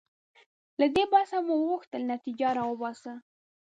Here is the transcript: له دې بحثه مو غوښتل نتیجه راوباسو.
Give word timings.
له 0.79 0.85
دې 0.95 1.03
بحثه 1.11 1.37
مو 1.47 1.55
غوښتل 1.67 2.01
نتیجه 2.13 2.47
راوباسو. 2.59 3.13